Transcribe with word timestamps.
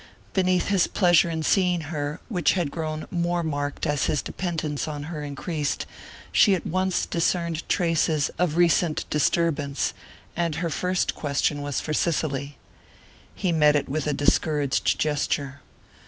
Beneath 0.33 0.69
his 0.69 0.87
pleasure 0.87 1.29
in 1.29 1.43
seeing 1.43 1.81
her, 1.81 2.19
which 2.27 2.53
had 2.53 2.71
grown 2.71 3.05
more 3.11 3.43
marked 3.43 3.85
as 3.85 4.05
his 4.05 4.23
dependence 4.23 4.87
on 4.87 5.03
her 5.13 5.21
increased, 5.23 5.85
she 6.31 6.55
at 6.55 6.65
once 6.65 7.05
discerned 7.05 7.69
traces 7.69 8.29
of 8.39 8.57
recent 8.57 9.07
disturbance; 9.11 9.93
and 10.35 10.55
her 10.55 10.71
first 10.71 11.13
question 11.13 11.61
was 11.61 11.79
for 11.79 11.93
Cicely. 11.93 12.57
He 13.35 13.51
met 13.51 13.75
it 13.75 13.87
with 13.87 14.07
a 14.07 14.13
discouraged 14.13 14.97
gesture. 14.97 15.61